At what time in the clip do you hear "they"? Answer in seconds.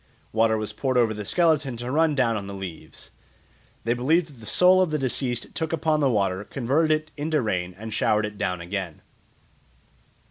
3.83-3.93